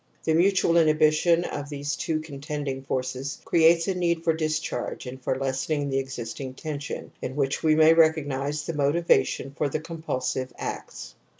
[0.23, 5.21] The mutual inhibi tion of these two contending forces creates a need for discharge and
[5.21, 9.79] for lessening the existing tension, in which we may recognize the motiva tion for the
[9.79, 11.13] compulsive acts.